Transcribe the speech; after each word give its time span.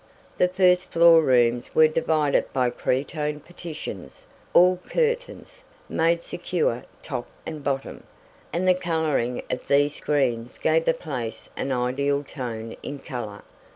The 0.39 0.47
first 0.47 0.85
floor 0.85 1.21
rooms 1.21 1.75
were 1.75 1.87
divided 1.87 2.51
by 2.53 2.71
cretonne 2.71 3.39
partitions, 3.39 4.25
or 4.51 4.77
curtains, 4.77 5.63
made 5.87 6.23
secure 6.23 6.85
top 7.03 7.27
and 7.45 7.63
bottom, 7.63 8.01
and 8.51 8.67
the 8.67 8.73
coloring 8.73 9.43
of 9.51 9.67
these 9.67 9.93
screens 9.93 10.57
gave 10.57 10.85
the 10.85 10.95
place 10.95 11.49
an 11.55 11.71
ideal 11.71 12.23
tone 12.23 12.75
in 12.81 12.97
color. 12.97 13.43